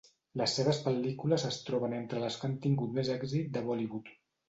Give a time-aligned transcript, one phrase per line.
[0.41, 4.15] Les seves pel·lícules es troben entre les que han tingut més èxit de Bollywood.